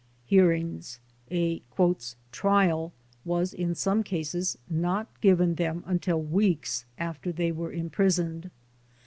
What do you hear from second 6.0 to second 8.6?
weeks after they were imprisoned.